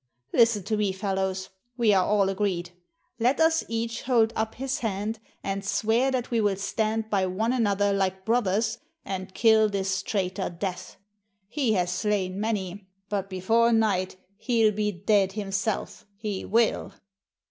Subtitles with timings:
[0.33, 2.71] Listen to me, fellows, we are all agreed.
[3.19, 6.41] Let us each hold up his hand and io6 t^^ ^axbon^x'B Zcdt swear that we
[6.41, 10.97] will stand by one another like brothers and kill this traitor Death.
[11.47, 16.93] He has slain many, but before night he '11 be dead himself, he will."